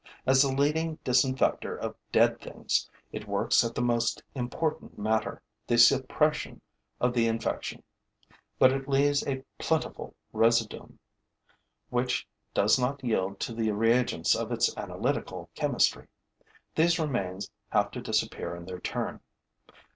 As 0.25 0.41
the 0.41 0.47
leading 0.47 0.97
disinfector 1.05 1.77
of 1.77 1.95
dead 2.11 2.39
things, 2.41 2.89
it 3.11 3.27
works 3.27 3.63
at 3.63 3.75
the 3.75 3.83
most 3.83 4.23
important 4.33 4.97
matter, 4.97 5.43
the 5.67 5.77
suppression 5.77 6.59
of 6.99 7.13
the 7.13 7.27
infection; 7.27 7.83
but 8.57 8.71
it 8.71 8.87
leaves 8.89 9.23
a 9.27 9.43
plentiful 9.59 10.15
residuum, 10.33 10.97
which 11.91 12.27
does 12.55 12.79
not 12.79 13.03
yield 13.03 13.39
to 13.41 13.53
the 13.53 13.69
reagents 13.73 14.33
of 14.35 14.51
its 14.51 14.75
analytical 14.75 15.51
chemistry. 15.53 16.07
These 16.73 16.97
remains 16.97 17.51
have 17.69 17.91
to 17.91 18.01
disappear 18.01 18.55
in 18.55 18.65
their 18.65 18.79
turn. 18.79 19.19